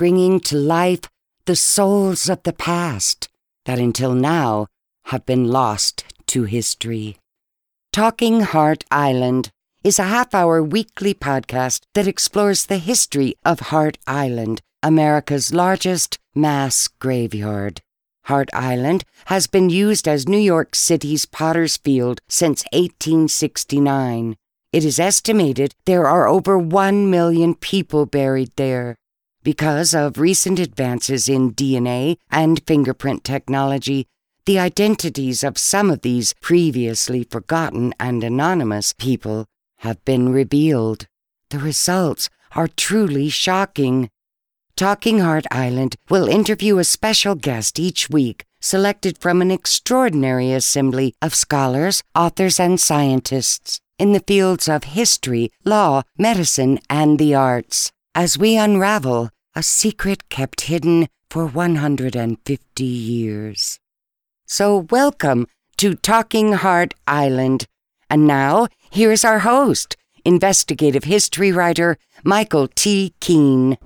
[0.00, 1.02] bringing to life
[1.44, 3.28] the souls of the past
[3.66, 4.66] that until now
[5.04, 7.18] have been lost to history.
[7.92, 9.50] Talking Hart Island
[9.84, 16.18] is a half hour weekly podcast that explores the history of Hart Island, America's largest
[16.34, 17.82] mass graveyard.
[18.24, 24.36] Hart Island has been used as New York City's Potter's Field since 1869.
[24.72, 28.96] It is estimated there are over 1 million people buried there.
[29.42, 34.06] Because of recent advances in DNA and fingerprint technology,
[34.44, 39.46] the identities of some of these previously forgotten and anonymous people
[39.78, 41.06] have been revealed.
[41.48, 44.10] The results are truly shocking.
[44.76, 51.14] Talking Hart Island will interview a special guest each week, selected from an extraordinary assembly
[51.22, 57.90] of scholars, authors, and scientists in the fields of history, law, medicine, and the arts,
[58.14, 63.78] as we unravel a secret kept hidden for 150 years.
[64.46, 67.66] So, welcome to Talking Hart Island.
[68.08, 73.14] And now, here's our host, investigative history writer Michael T.
[73.20, 73.78] Keene.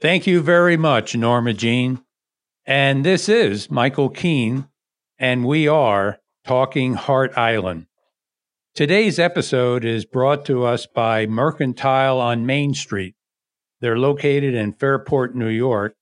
[0.00, 2.05] Thank you very much, Norma Jean.
[2.68, 4.66] And this is Michael Keene,
[5.20, 7.86] and we are Talking Hart Island.
[8.74, 13.14] Today's episode is brought to us by Mercantile on Main Street.
[13.80, 15.94] They're located in Fairport, New York,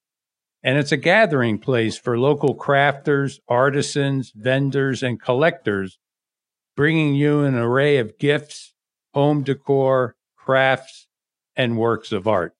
[0.62, 5.98] and it's a gathering place for local crafters, artisans, vendors, and collectors,
[6.74, 8.72] bringing you an array of gifts,
[9.12, 11.08] home decor, crafts,
[11.54, 12.54] and works of art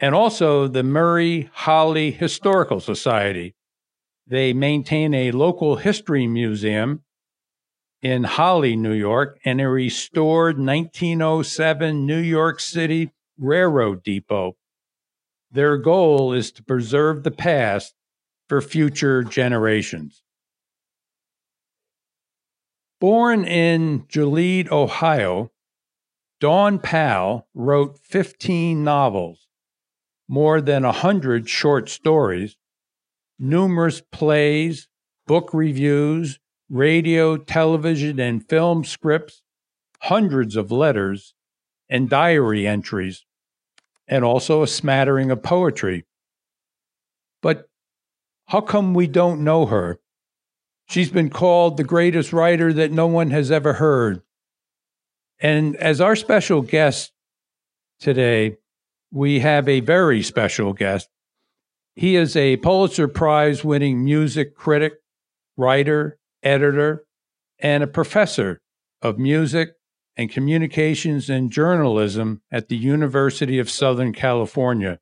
[0.00, 3.54] and also the Murray Holley Historical Society.
[4.26, 7.02] They maintain a local history museum
[8.02, 14.56] in Holley, New York, and a restored 1907 New York City Railroad Depot.
[15.50, 17.94] Their goal is to preserve the past
[18.48, 20.22] for future generations.
[23.00, 25.50] Born in Joliet, Ohio,
[26.40, 29.43] Dawn Powell wrote 15 novels
[30.28, 32.56] more than a hundred short stories,
[33.38, 34.88] numerous plays,
[35.26, 39.42] book reviews, radio, television, and film scripts,
[40.02, 41.34] hundreds of letters,
[41.88, 43.24] and diary entries,
[44.08, 46.04] and also a smattering of poetry.
[47.42, 47.68] But
[48.46, 50.00] how come we don't know her?
[50.86, 54.22] She's been called the greatest writer that no one has ever heard.
[55.40, 57.12] And as our special guest
[57.98, 58.58] today,
[59.14, 61.08] we have a very special guest.
[61.94, 64.94] He is a Pulitzer Prize winning music critic,
[65.56, 67.06] writer, editor,
[67.60, 68.60] and a professor
[69.00, 69.74] of music
[70.16, 74.98] and communications and journalism at the University of Southern California.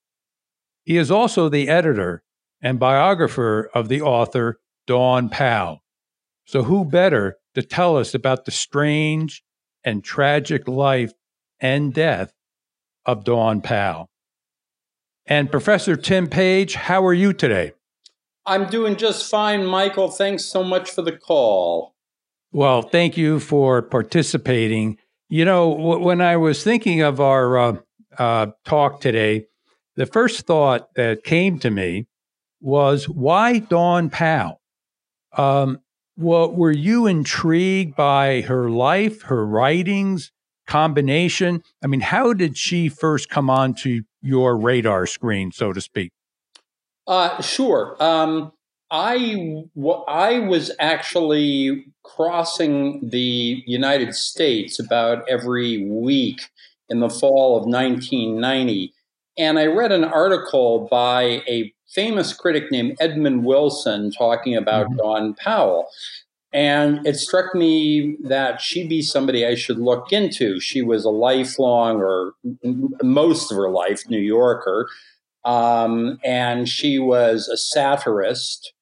[0.84, 2.22] He is also the editor
[2.60, 5.82] and biographer of the author Dawn Powell.
[6.44, 9.42] So, who better to tell us about the strange
[9.82, 11.12] and tragic life
[11.60, 12.34] and death
[13.04, 14.08] of Dawn Powell.
[15.26, 17.72] And Professor Tim Page, how are you today?
[18.44, 20.10] I'm doing just fine, Michael.
[20.10, 21.94] Thanks so much for the call.
[22.50, 24.98] Well, thank you for participating.
[25.28, 27.76] You know, w- when I was thinking of our uh,
[28.18, 29.46] uh, talk today,
[29.96, 32.08] the first thought that came to me
[32.60, 34.60] was why Dawn Powell?
[35.36, 35.78] Um,
[36.16, 40.30] well, were you intrigued by her life, her writings,
[40.72, 41.62] combination?
[41.84, 46.12] I mean, how did she first come onto your radar screen, so to speak?
[47.06, 47.94] Uh, sure.
[48.02, 48.52] Um,
[48.90, 56.40] I, w- I was actually crossing the United States about every week
[56.88, 58.94] in the fall of 1990.
[59.36, 64.96] And I read an article by a famous critic named Edmund Wilson talking about mm-hmm.
[64.96, 65.88] Dawn Powell.
[66.52, 70.60] And it struck me that she'd be somebody I should look into.
[70.60, 72.34] She was a lifelong, or
[73.02, 74.88] most of her life, New Yorker.
[75.44, 78.74] Um, and she was a satirist.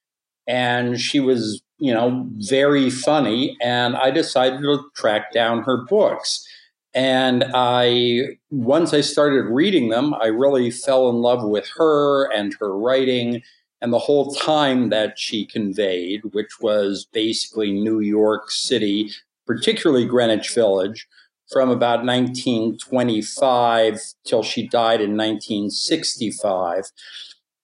[0.49, 3.57] And she was, you know, very funny.
[3.63, 6.45] And I decided to track down her books.
[6.93, 12.53] And I, once I started reading them, I really fell in love with her and
[12.59, 13.43] her writing
[13.81, 19.11] and the whole time that she conveyed, which was basically New York City,
[19.47, 21.09] particularly Greenwich Village,
[21.51, 26.85] from about 1925 till she died in 1965.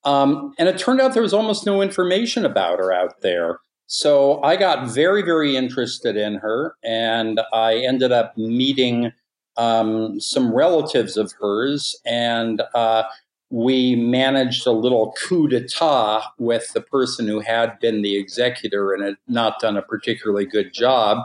[0.03, 3.59] Um, and it turned out there was almost no information about her out there.
[3.87, 9.13] So I got very, very interested in her, and I ended up meeting
[9.55, 13.03] um, some relatives of hers, and uh,
[13.49, 19.03] we managed a little coup d'etat with the person who had been the executor and
[19.03, 21.19] had not done a particularly good job.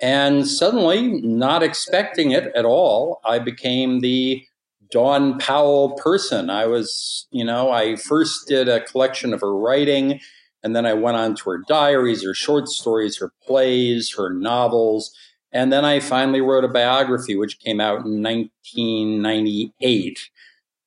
[0.00, 4.44] And suddenly, not expecting it at all, I became the
[4.90, 6.50] Dawn Powell person.
[6.50, 10.20] I was, you know, I first did a collection of her writing
[10.62, 15.12] and then I went on to her diaries, her short stories, her plays, her novels.
[15.52, 20.28] And then I finally wrote a biography, which came out in 1998.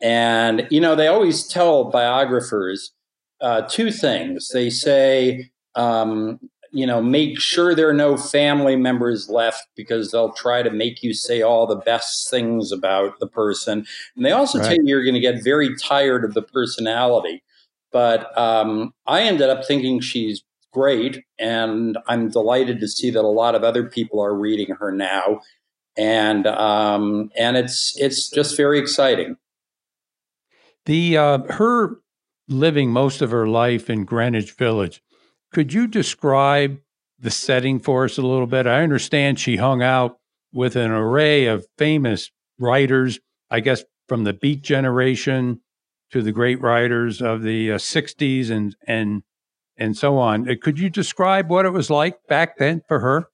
[0.02, 2.92] And, you know, they always tell biographers
[3.42, 4.50] uh, two things.
[4.50, 6.40] They say, um,
[6.72, 11.02] you know, make sure there are no family members left because they'll try to make
[11.04, 13.86] you say all the best things about the person.
[14.16, 14.68] And they also right.
[14.68, 17.44] tell you you're going to get very tired of the personality.
[17.92, 23.28] But um, I ended up thinking she's great, and I'm delighted to see that a
[23.28, 25.42] lot of other people are reading her now,
[25.98, 29.38] and um, and it's it's just very exciting.
[30.86, 31.98] The uh, her
[32.48, 35.02] living most of her life in Greenwich Village.
[35.54, 36.80] Could you describe
[37.20, 38.68] the setting for us a little bit?
[38.68, 40.18] I understand she hung out
[40.52, 45.62] with an array of famous writers, I guess from the Beat generation
[46.12, 49.24] to the great writers of the uh, 60s and and
[49.78, 50.50] and so on.
[50.50, 53.28] Uh, could you describe what it was like back then for her?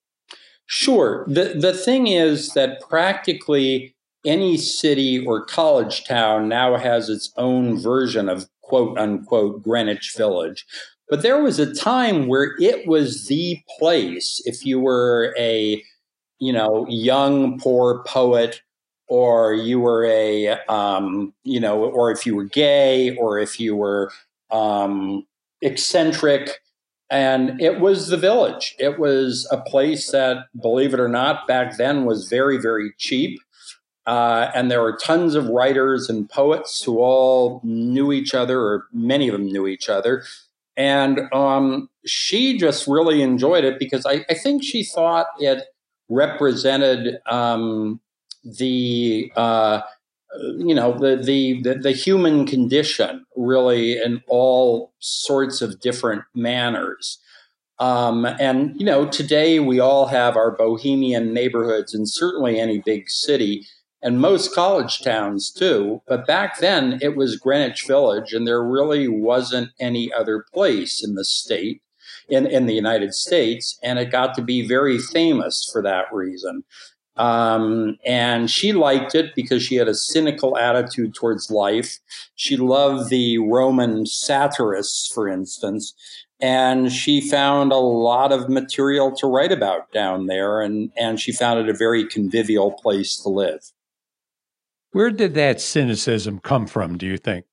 [0.66, 1.24] Sure.
[1.28, 3.95] The the thing is that practically
[4.26, 10.66] any city or college town now has its own version of quote unquote Greenwich Village.
[11.08, 15.82] But there was a time where it was the place if you were a
[16.40, 18.60] you know young poor poet
[19.08, 23.76] or you were a um, you know or if you were gay or if you
[23.76, 24.10] were
[24.50, 25.24] um,
[25.62, 26.60] eccentric.
[27.08, 28.74] And it was the village.
[28.80, 33.38] It was a place that believe it or not back then was very very cheap
[34.06, 38.86] uh, and there were tons of writers and poets who all knew each other or
[38.92, 40.22] many of them knew each other
[40.76, 45.64] and um, she just really enjoyed it because I, I think she thought it
[46.08, 48.00] represented um,
[48.44, 49.80] the uh,
[50.58, 57.18] you know the, the, the human condition really in all sorts of different manners.
[57.78, 63.08] Um, and you know today we all have our bohemian neighborhoods, and certainly any big
[63.08, 63.66] city,
[64.02, 66.02] and most college towns too.
[66.06, 71.14] But back then it was Greenwich Village, and there really wasn't any other place in
[71.14, 71.82] the state
[72.28, 76.64] in, in the United States, and it got to be very famous for that reason.
[77.16, 81.98] Um, and she liked it because she had a cynical attitude towards life.
[82.34, 85.94] She loved the Roman satirists, for instance,
[86.40, 91.32] and she found a lot of material to write about down there, and, and she
[91.32, 93.72] found it a very convivial place to live.
[94.92, 97.44] Where did that cynicism come from, do you think?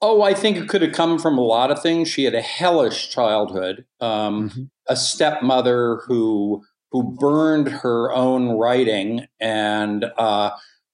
[0.00, 2.08] Oh, I think it could have come from a lot of things.
[2.08, 4.62] She had a hellish childhood, um, mm-hmm.
[4.86, 10.50] a stepmother who who burned her own writing and uh,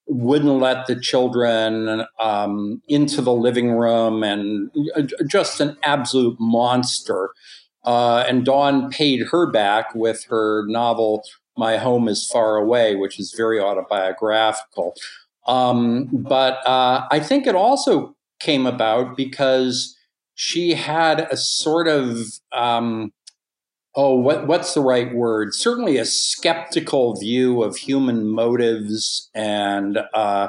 [0.07, 7.31] wouldn't let the children um, into the living room and uh, just an absolute monster.
[7.85, 11.23] Uh, and Dawn paid her back with her novel,
[11.57, 14.95] My Home is Far Away, which is very autobiographical.
[15.47, 19.97] Um, but uh, I think it also came about because
[20.35, 22.19] she had a sort of
[22.53, 23.13] um,
[23.95, 25.55] oh, what, what's the right word?
[25.55, 30.49] Certainly a skeptical view of human motives and uh,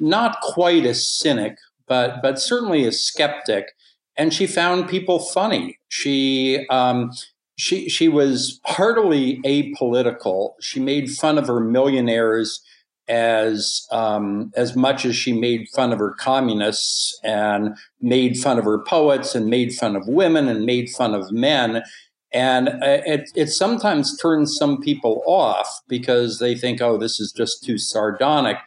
[0.00, 3.72] not quite a cynic, but, but certainly a skeptic.
[4.16, 5.78] And she found people funny.
[5.88, 7.12] She, um,
[7.56, 10.52] she, she was heartily apolitical.
[10.60, 12.60] She made fun of her millionaires
[13.08, 18.64] as um, as much as she made fun of her communists and made fun of
[18.64, 21.84] her poets and made fun of women and made fun of men
[22.32, 27.32] and uh, it, it sometimes turns some people off because they think, oh, this is
[27.32, 28.58] just too sardonic.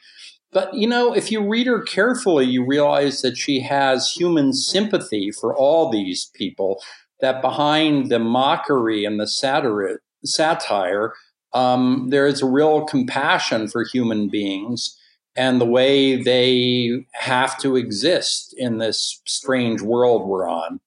[0.52, 5.30] But, you know, if you read her carefully, you realize that she has human sympathy
[5.30, 6.82] for all these people,
[7.22, 11.14] that behind the mockery and the satire, satire
[11.54, 14.96] um, there is a real compassion for human beings
[15.36, 20.80] and the way they have to exist in this strange world we're on.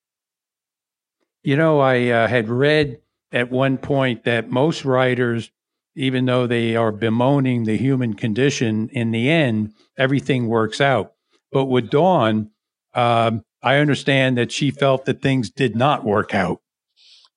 [1.43, 3.01] You know, I uh, had read
[3.33, 5.51] at one point that most writers,
[5.97, 11.15] even though they are bemoaning the human condition, in the end, everything works out.
[11.51, 12.51] But with Dawn,
[12.95, 16.61] um, I understand that she felt that things did not work out.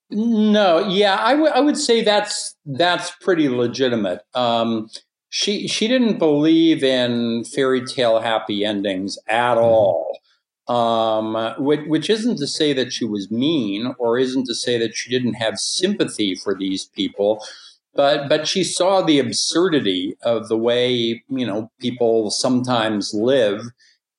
[0.09, 4.21] No, yeah, I, w- I would say that's that's pretty legitimate.
[4.33, 4.89] Um,
[5.29, 9.63] she she didn't believe in fairy tale happy endings at mm-hmm.
[9.63, 10.19] all.
[10.67, 14.95] Um, which, which isn't to say that she was mean, or isn't to say that
[14.95, 17.45] she didn't have sympathy for these people,
[17.93, 23.61] but but she saw the absurdity of the way you know people sometimes live,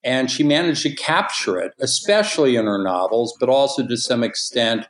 [0.07, 4.87] and she managed to capture it, especially in her novels, but also to some extent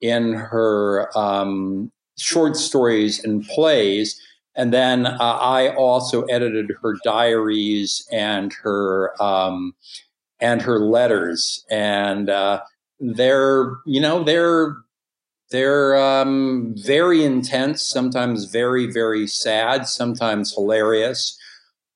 [0.00, 4.18] in her um, short stories and plays.
[4.54, 9.74] And then uh, I also edited her diaries and her um,
[10.40, 12.62] and her letters, and uh,
[12.98, 14.76] they're you know they're
[15.50, 21.38] they're um, very intense, sometimes very very sad, sometimes hilarious.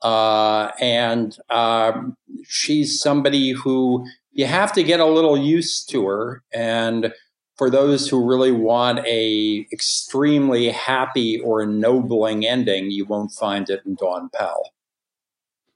[0.03, 6.43] Uh, and um, she's somebody who you have to get a little used to her
[6.53, 7.13] and
[7.61, 13.83] for those who really want a extremely happy or ennobling ending, you won't find it
[13.85, 14.71] in Dawn Powell.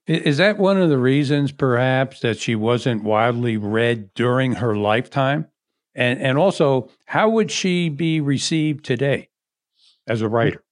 [0.07, 5.47] Is that one of the reasons, perhaps, that she wasn't widely read during her lifetime?
[5.95, 9.29] And and also, how would she be received today
[10.07, 10.65] as a writer?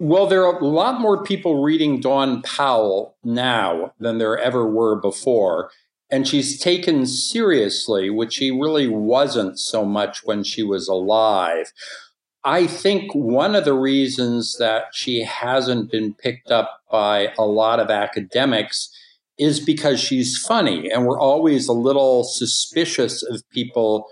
[0.00, 4.96] Well, there are a lot more people reading Dawn Powell now than there ever were
[4.96, 5.70] before
[6.14, 11.72] and she's taken seriously, which she really wasn't so much when she was alive.
[12.44, 17.80] I think one of the reasons that she hasn't been picked up by a lot
[17.80, 18.90] of academics
[19.38, 24.06] is because she's funny, and we're always a little suspicious of people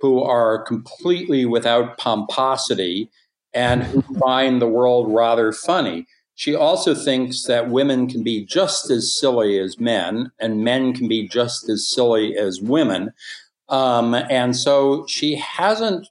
[0.00, 3.10] who are completely without pomposity
[3.54, 6.06] and who find the world rather funny.
[6.34, 11.08] She also thinks that women can be just as silly as men, and men can
[11.08, 13.12] be just as silly as women.
[13.68, 16.08] Um, and so she hasn't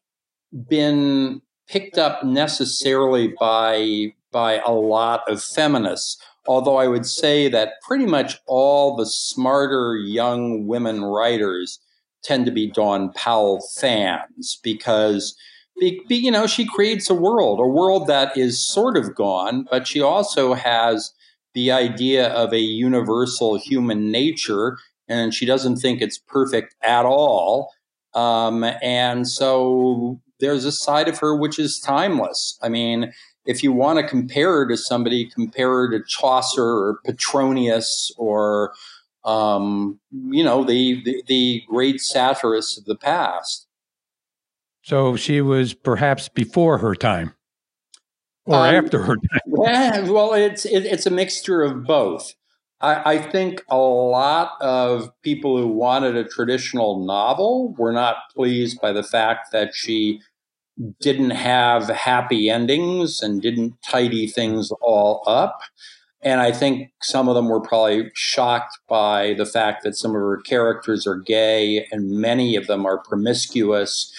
[0.67, 6.22] been picked up necessarily by by a lot of feminists.
[6.48, 11.79] Although I would say that pretty much all the smarter young women writers
[12.24, 17.60] tend to be Dawn Powell fans because be, be, you know, she creates a world,
[17.60, 21.13] a world that is sort of gone, but she also has
[21.53, 27.72] the idea of a universal human nature, and she doesn't think it's perfect at all.
[28.13, 32.57] Um, and so there's a side of her which is timeless.
[32.62, 33.13] I mean,
[33.46, 38.74] if you want to compare her to somebody, compare her to Chaucer or Petronius or,
[39.24, 43.67] um, you know, the, the, the great satirists of the past.
[44.88, 47.34] So she was perhaps before her time
[48.46, 49.41] or um, after her time.
[49.65, 52.36] Yeah, well, it's it, it's a mixture of both.
[52.79, 58.79] I, I, think a lot of people who wanted a traditional novel were not pleased
[58.79, 60.22] by the fact that she
[61.01, 65.60] didn't have happy endings and didn't tidy things all up.
[66.22, 70.22] And I think some of them were probably shocked by the fact that some of
[70.22, 74.13] her characters are gay and many of them are promiscuous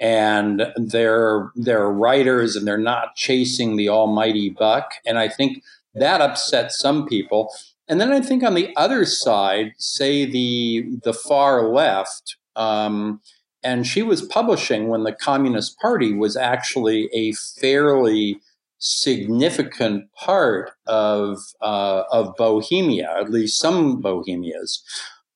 [0.00, 4.92] and they're they're writers and they're not chasing the almighty buck.
[5.06, 5.62] And i think
[5.94, 7.54] that upsets some people.
[7.86, 13.20] And then i think on the other side say the the far left um,
[13.62, 18.38] and she was publishing when the communist party was actually a fairly
[18.78, 24.82] significant part of uh, of bohemia at least some bohemias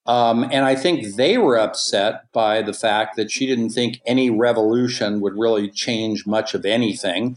[0.08, 4.30] um, and I think they were upset by the fact that she didn't think any
[4.30, 7.36] revolution would really change much of anything,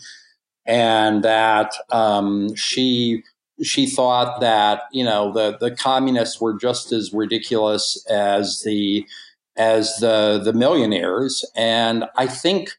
[0.66, 3.24] and that um, she
[3.62, 9.06] she thought that you know the the communists were just as ridiculous as the
[9.58, 12.70] as the the millionaires, and I think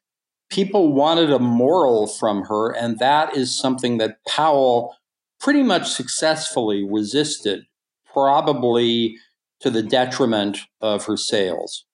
[0.49, 4.97] people wanted a moral from her, and that is something that Powell
[5.39, 7.65] pretty much successfully resisted.
[8.11, 9.19] Probably
[9.62, 11.85] to the detriment of her sales.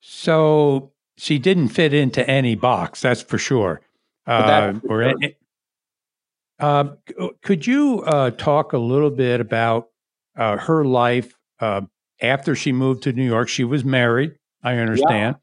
[0.00, 3.80] So she didn't fit into any box, that's for sure.
[4.26, 5.14] Uh, or
[6.58, 6.84] uh,
[7.42, 9.88] could you uh, talk a little bit about
[10.36, 11.82] uh, her life uh,
[12.20, 13.48] after she moved to New York?
[13.48, 15.36] She was married, I understand,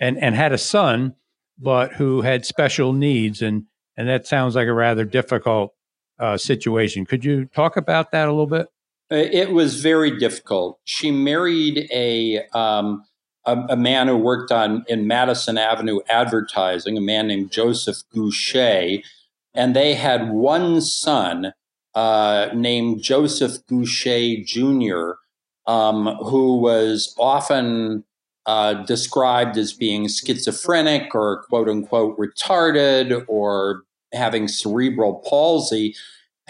[0.00, 0.06] yeah.
[0.06, 1.14] and and had a son,
[1.58, 3.64] but who had special needs, and
[3.98, 5.74] and that sounds like a rather difficult
[6.18, 7.04] uh, situation.
[7.04, 8.68] Could you talk about that a little bit?
[9.12, 10.80] Uh, it was very difficult.
[10.84, 13.04] She married a, um,
[13.44, 19.02] a, a man who worked on in Madison Avenue advertising, a man named Joseph Gousha,
[19.52, 21.52] and they had one son
[21.94, 25.18] uh, named Joseph Gousha Jr.,
[25.70, 28.04] um, who was often
[28.46, 33.82] uh, described as being schizophrenic or quote unquote retarded or
[34.14, 35.94] having cerebral palsy,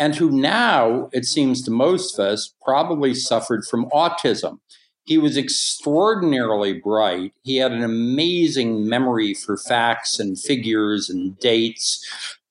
[0.03, 4.59] and who now, it seems to most of us, probably suffered from autism.
[5.05, 7.35] He was extraordinarily bright.
[7.45, 12.05] He had an amazing memory for facts and figures and dates,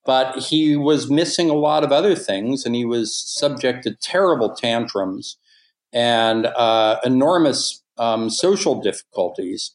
[0.06, 4.56] but he was missing a lot of other things, and he was subject to terrible
[4.56, 5.36] tantrums
[5.92, 9.72] and uh, enormous um, social difficulties.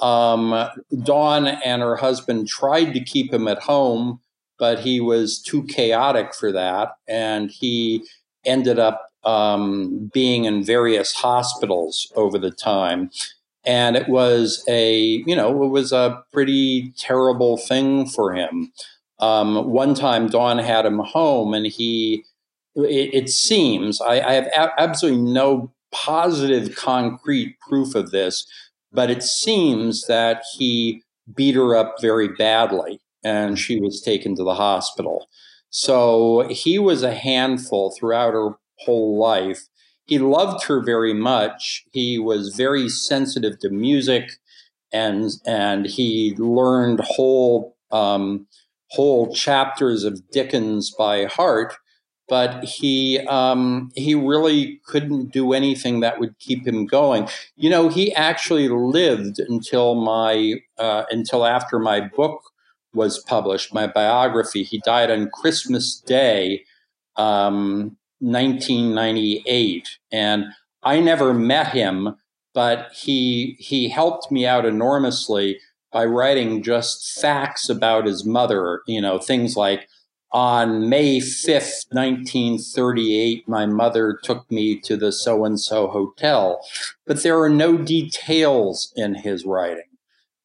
[0.00, 0.68] Um,
[1.04, 4.18] Dawn and her husband tried to keep him at home,
[4.60, 8.04] but he was too chaotic for that, and he
[8.44, 13.10] ended up um, being in various hospitals over the time.
[13.64, 18.70] And it was a, you know, it was a pretty terrible thing for him.
[19.18, 22.24] Um, one time, Dawn had him home, and he,
[22.74, 28.46] it, it seems, I, I have a- absolutely no positive, concrete proof of this,
[28.92, 31.02] but it seems that he
[31.34, 35.28] beat her up very badly and she was taken to the hospital.
[35.70, 38.50] So he was a handful throughout her
[38.80, 39.68] whole life.
[40.06, 41.84] He loved her very much.
[41.92, 44.32] He was very sensitive to music,
[44.92, 48.48] and and he learned whole um,
[48.90, 51.74] whole chapters of Dickens by heart.
[52.28, 57.28] But he um, he really couldn't do anything that would keep him going.
[57.56, 62.49] You know, he actually lived until my uh, until after my book
[62.94, 64.62] was published, my biography.
[64.62, 66.64] He died on Christmas Day,
[67.16, 70.46] um, 1998, and
[70.82, 72.16] I never met him,
[72.54, 75.58] but he he helped me out enormously
[75.92, 78.82] by writing just facts about his mother.
[78.86, 79.88] You know, things like
[80.32, 86.64] on May 5th, 1938, my mother took me to the so and so hotel.
[87.06, 89.89] But there are no details in his writing.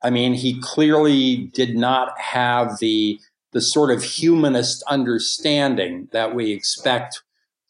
[0.05, 3.19] I mean, he clearly did not have the,
[3.53, 7.23] the sort of humanist understanding that we expect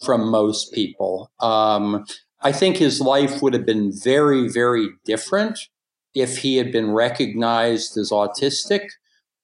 [0.03, 1.31] from most people.
[1.39, 2.05] Um,
[2.41, 5.69] I think his life would have been very, very different
[6.13, 8.89] if he had been recognized as autistic.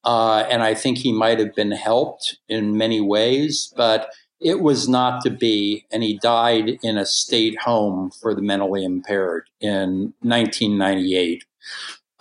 [0.03, 4.89] Uh, and I think he might have been helped in many ways, but it was
[4.89, 5.85] not to be.
[5.93, 11.45] And he died in a state home for the mentally impaired in 1998.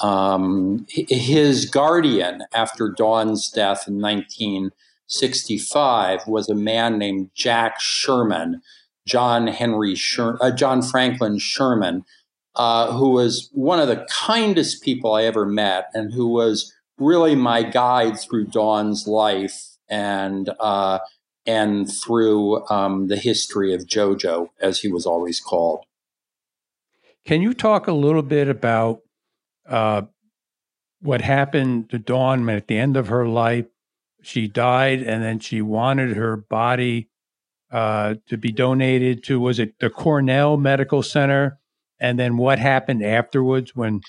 [0.01, 8.63] Um, his guardian after Dawn's death in 1965 was a man named Jack Sherman,
[9.07, 12.05] John Henry Sher- uh, John Franklin Sherman,
[12.55, 17.35] uh, who was one of the kindest people I ever met, and who was really
[17.35, 21.01] my guide through Dawn's life and uh,
[21.47, 25.85] and through um, the history of JoJo, as he was always called.
[27.27, 29.03] Can you talk a little bit about
[29.71, 30.03] uh,
[31.01, 33.67] what happened to Dawn at the end of her life.
[34.23, 37.09] She died, and then she wanted her body
[37.71, 41.59] uh, to be donated to was it the Cornell Medical Center?
[41.99, 44.01] And then what happened afterwards when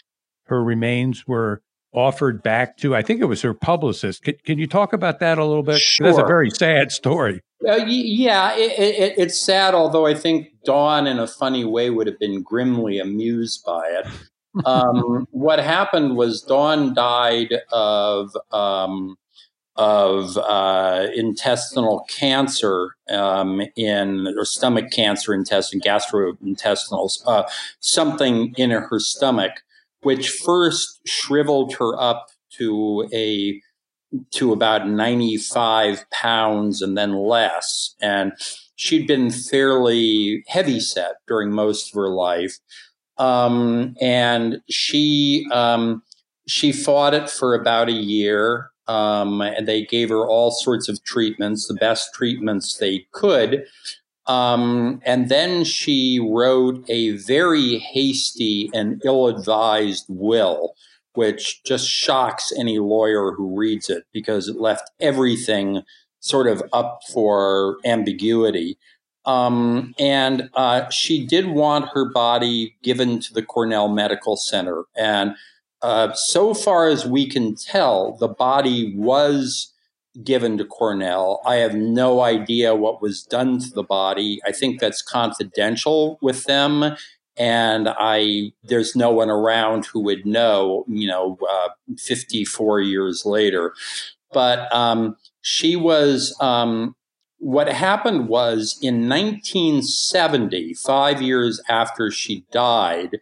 [0.45, 1.61] her remains were
[1.93, 2.95] offered back to?
[2.95, 4.23] I think it was her publicist.
[4.23, 5.79] Can, can you talk about that a little bit?
[5.79, 6.07] Sure.
[6.07, 7.41] That's a very sad story.
[7.65, 9.73] Uh, yeah, it, it, it's sad.
[9.75, 14.07] Although I think Dawn, in a funny way, would have been grimly amused by it
[14.65, 19.17] um, what happened was Dawn died of um,
[19.77, 27.43] of uh, intestinal cancer um, in or stomach cancer, intestine, gastrointestinal, uh,
[27.79, 29.63] something in her stomach,
[30.01, 33.61] which first shriveled her up to a
[34.31, 37.95] to about 95 pounds and then less.
[38.01, 38.33] And
[38.75, 42.59] she'd been fairly heavy set during most of her life.
[43.17, 46.03] Um, and she um,
[46.47, 48.69] she fought it for about a year.
[48.87, 53.63] Um, and they gave her all sorts of treatments, the best treatments they could.
[54.27, 60.73] Um, and then she wrote a very hasty and ill advised will,
[61.13, 65.83] which just shocks any lawyer who reads it because it left everything
[66.19, 68.77] sort of up for ambiguity.
[69.25, 74.83] Um, and uh, she did want her body given to the Cornell Medical Center.
[74.97, 75.35] And
[75.81, 79.73] uh, so far as we can tell, the body was
[80.23, 81.41] given to Cornell.
[81.45, 84.41] I have no idea what was done to the body.
[84.45, 86.95] I think that's confidential with them.
[87.37, 93.73] And I, there's no one around who would know, you know, uh, 54 years later.
[94.33, 96.95] But um, she was um,
[97.41, 103.17] what happened was in 1970, five years after she died,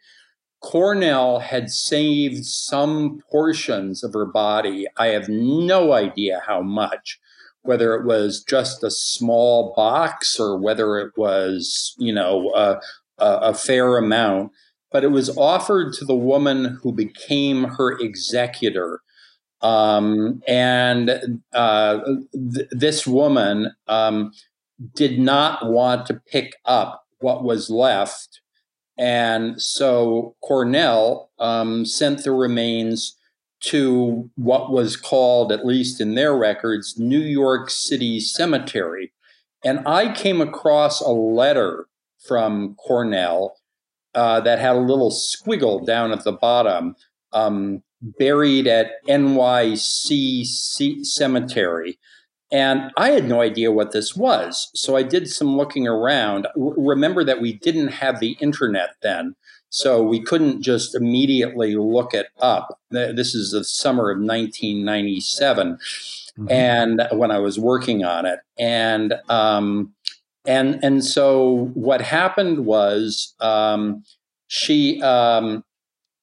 [0.61, 4.87] Cornell had saved some portions of her body.
[4.97, 7.17] I have no idea how much,
[7.61, 12.81] whether it was just a small box or whether it was, you know, a,
[13.19, 14.51] a, a fair amount.
[14.91, 18.99] But it was offered to the woman who became her executor.
[19.61, 21.99] Um, and uh,
[22.33, 24.31] th- this woman um,
[24.95, 28.39] did not want to pick up what was left
[28.99, 33.15] and so Cornell um, sent the remains
[33.61, 39.13] to what was called, at least in their records, New York City Cemetery.
[39.63, 41.87] And I came across a letter
[42.27, 43.55] from Cornell
[44.13, 46.95] uh, that had a little squiggle down at the bottom,
[47.31, 51.99] um, buried at NYC C- Cemetery.
[52.51, 54.71] And I had no idea what this was.
[54.73, 56.47] So I did some looking around.
[56.55, 59.35] remember that we didn't have the internet then.
[59.69, 62.79] So we couldn't just immediately look it up.
[62.89, 65.73] This is the summer of 1997.
[65.77, 66.51] Mm-hmm.
[66.51, 68.39] And when I was working on it.
[68.57, 69.93] And, um,
[70.45, 74.03] and, and so what happened was, um,
[74.47, 75.63] she, um,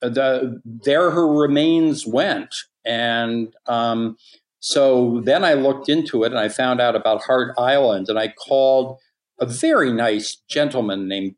[0.01, 2.55] the, there her remains went.
[2.85, 4.17] And, um,
[4.61, 8.29] so then I looked into it and I found out about Hart Island and I
[8.29, 8.99] called
[9.39, 11.37] a very nice gentleman named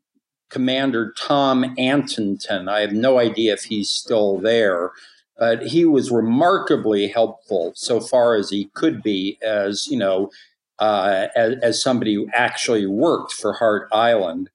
[0.49, 2.67] Commander Tom Antonton.
[2.67, 4.91] I have no idea if he's still there,
[5.37, 10.31] but he was remarkably helpful so far as he could be as, you know,
[10.79, 14.49] uh, as, as, somebody who actually worked for Hart Island.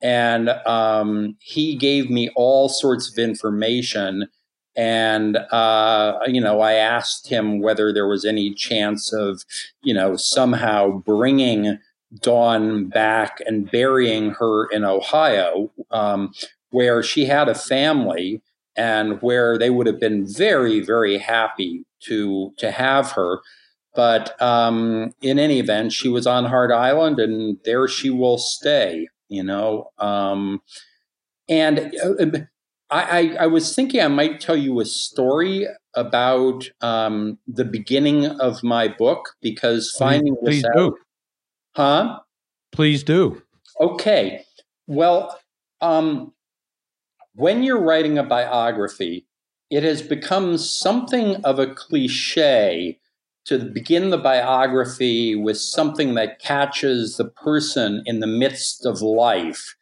[0.00, 4.28] And um, he gave me all sorts of information.
[4.76, 9.42] And uh, you know i asked him whether there was any chance of
[9.82, 11.78] you know somehow bringing
[12.22, 16.32] dawn back and burying her in ohio um,
[16.70, 18.42] where she had a family
[18.76, 23.40] and where they would have been very very happy to to have her.
[23.94, 29.08] But um, in any event she was on Hart island and there she will stay
[29.28, 30.60] you know um,
[31.48, 32.40] and uh,
[32.90, 38.26] I, I, I, was thinking I might tell you a story about um, the beginning
[38.26, 40.96] of my book because finding please, this please out, do.
[41.76, 42.18] huh?
[42.72, 43.42] Please do.
[43.80, 44.44] Okay.
[44.86, 45.38] Well,
[45.80, 46.32] um,
[47.34, 49.26] when you're writing a biography,
[49.70, 52.98] it has become something of a cliche
[53.48, 59.74] to begin the biography with something that catches the person in the midst of life.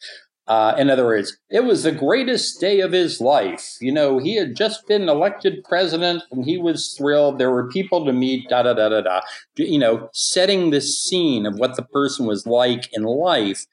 [0.48, 3.76] Uh, in other words, it was the greatest day of his life.
[3.80, 7.38] You know, he had just been elected president and he was thrilled.
[7.38, 9.20] There were people to meet, da da da da da.
[9.56, 13.66] You know, setting the scene of what the person was like in life.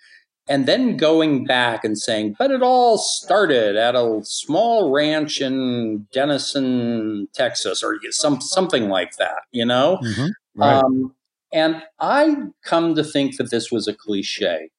[0.48, 6.08] And then going back and saying, but it all started at a small ranch in
[6.12, 10.00] Denison, Texas, or some something like that, you know?
[10.04, 10.28] Mm-hmm.
[10.56, 10.84] Right.
[10.84, 11.16] Um,
[11.54, 14.70] and I come to think that this was a cliche.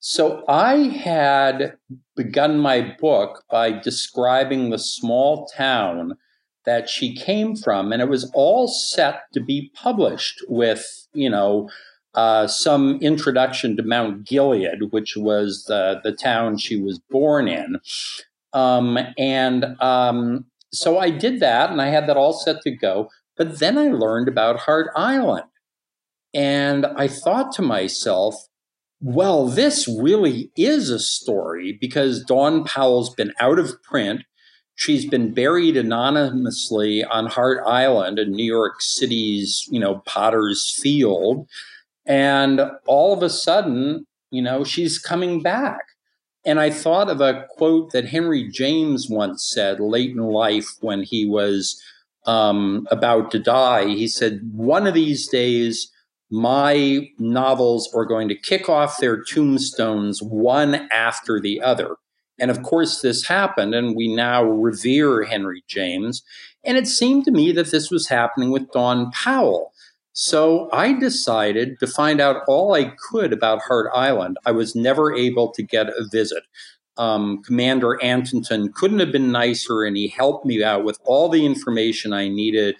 [0.00, 1.76] So I had
[2.16, 6.18] begun my book by describing the small town
[6.64, 11.68] that she came from, and it was all set to be published with, you know,
[12.14, 17.80] uh, some introduction to Mount Gilead, which was the, the town she was born in.
[18.52, 23.08] Um, and um, so I did that, and I had that all set to go.
[23.36, 25.46] But then I learned about Hart Island.
[26.32, 28.34] And I thought to myself,
[29.00, 34.22] well, this really is a story because Dawn Powell's been out of print.
[34.76, 41.46] She's been buried anonymously on Hart Island in New York City's, you know, Potter's Field.
[42.06, 45.80] And all of a sudden, you know, she's coming back.
[46.44, 51.02] And I thought of a quote that Henry James once said late in life when
[51.02, 51.80] he was
[52.26, 53.86] um, about to die.
[53.86, 55.90] He said, One of these days,
[56.30, 61.96] my novels are going to kick off their tombstones one after the other.
[62.38, 66.22] And of course, this happened, and we now revere Henry James.
[66.64, 69.72] And it seemed to me that this was happening with Dawn Powell.
[70.14, 74.38] So I decided to find out all I could about Hart Island.
[74.46, 76.44] I was never able to get a visit.
[76.96, 81.44] Um, Commander Antonton couldn't have been nicer, and he helped me out with all the
[81.44, 82.76] information I needed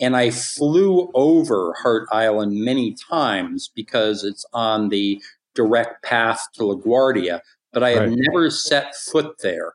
[0.00, 5.20] and I flew over Hart Island many times because it's on the
[5.54, 7.40] direct path to LaGuardia,
[7.72, 8.08] but I right.
[8.08, 9.74] had never set foot there.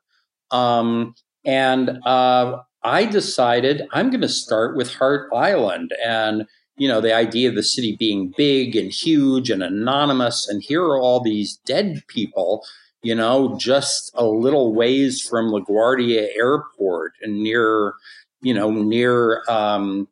[0.52, 5.92] Um, and uh, I decided I'm going to start with Hart Island.
[6.06, 6.46] And,
[6.78, 10.84] you know, the idea of the city being big and huge and anonymous, and here
[10.84, 12.64] are all these dead people.
[13.04, 17.94] you know, just a little ways from LaGuardia Airport and near,
[18.42, 20.08] you know, near um,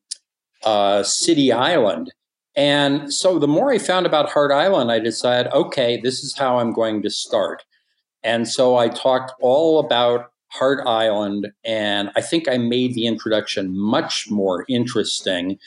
[0.63, 2.13] uh, City Island.
[2.55, 6.59] And so the more I found about Hart Island, I decided, okay, this is how
[6.59, 7.63] I'm going to start.
[8.23, 13.75] And so I talked all about Hart Island, and I think I made the introduction
[13.75, 15.57] much more interesting.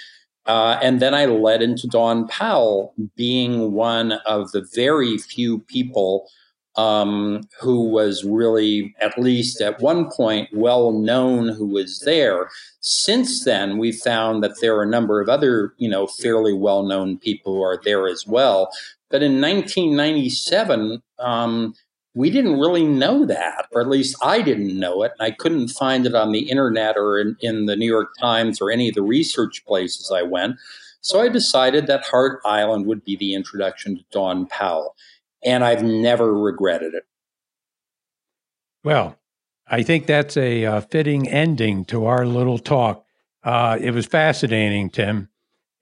[0.47, 6.29] Uh, and then I led into Dawn Powell being one of the very few people
[6.77, 12.51] um, who was really, at least at one point, well known who was there.
[12.81, 16.83] Since then, we found that there are a number of other, you know, fairly well
[16.83, 18.71] known people who are there as well.
[19.09, 21.75] But in 1997, um,
[22.15, 25.13] we didn't really know that, or at least I didn't know it.
[25.19, 28.61] And I couldn't find it on the internet or in, in the New York Times
[28.61, 30.57] or any of the research places I went.
[31.01, 34.95] So I decided that Hart Island would be the introduction to Dawn Powell
[35.45, 37.05] and I've never regretted it.
[38.83, 39.17] Well,
[39.67, 43.05] I think that's a uh, fitting ending to our little talk.
[43.43, 45.29] Uh, it was fascinating, Tim.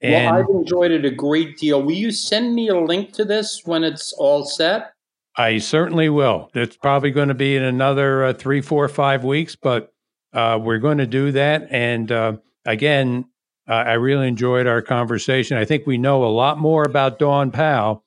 [0.01, 1.81] And well, I've enjoyed it a great deal.
[1.81, 4.92] Will you send me a link to this when it's all set?
[5.35, 6.49] I certainly will.
[6.53, 9.91] It's probably going to be in another uh, three, four, five weeks, but
[10.31, 11.67] uh, we're going to do that.
[11.71, 12.33] And uh,
[12.65, 13.25] again,
[13.65, 15.57] I really enjoyed our conversation.
[15.57, 18.03] I think we know a lot more about Dawn Powell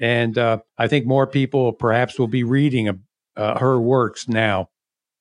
[0.00, 3.04] and uh, I think more people perhaps will be reading
[3.36, 4.70] uh, her works now.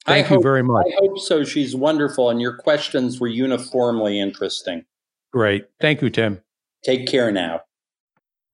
[0.06, 0.86] Thank I you hope, very much.
[0.88, 1.44] I hope so.
[1.44, 4.86] She's wonderful, and your questions were uniformly interesting.
[5.34, 5.66] Great.
[5.82, 6.42] Thank you, Tim.
[6.84, 7.62] Take care now.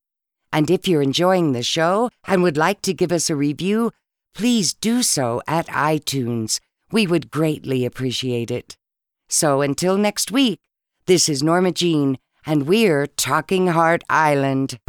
[0.54, 3.92] And if you're enjoying the show and would like to give us a review,
[4.34, 6.62] please do so at iTunes.
[6.92, 8.78] We would greatly appreciate it.
[9.28, 10.62] So until next week,
[11.06, 14.80] this is Norma Jean, and we're Talking Hart Island.